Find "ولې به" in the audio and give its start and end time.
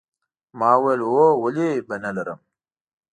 1.43-1.95